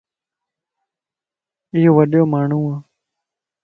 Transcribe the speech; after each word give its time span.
ايو 1.73 1.91
وڏيو 1.97 2.23
ماڻھون 2.33 2.61
وَ 2.67 2.75